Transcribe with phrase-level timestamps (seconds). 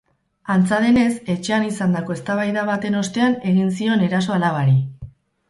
[0.51, 4.77] Antza denez, etxean izandako eztabaida baten ostean egin zion eraso alabari.